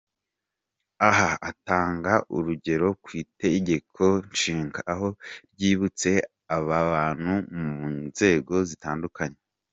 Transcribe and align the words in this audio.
Aha 1.09 1.29
atanga 1.49 2.13
urugero 2.35 2.87
ku 3.03 3.09
itegeko 3.21 4.03
nshinga, 4.31 4.79
aho 4.93 5.07
ryibutse 5.51 6.11
aba 6.55 6.77
bantu 6.93 7.33
mu 7.61 7.71
nzego 8.05 8.53
zitandukanye. 8.69 9.39